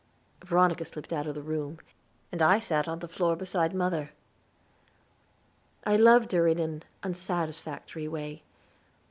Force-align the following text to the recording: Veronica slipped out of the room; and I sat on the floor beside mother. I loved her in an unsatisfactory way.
Veronica 0.43 0.83
slipped 0.83 1.13
out 1.13 1.27
of 1.27 1.35
the 1.35 1.43
room; 1.43 1.77
and 2.31 2.41
I 2.41 2.57
sat 2.59 2.87
on 2.87 2.97
the 2.97 3.07
floor 3.07 3.35
beside 3.35 3.75
mother. 3.75 4.13
I 5.83 5.95
loved 5.95 6.31
her 6.31 6.47
in 6.47 6.57
an 6.57 6.81
unsatisfactory 7.03 8.07
way. 8.07 8.41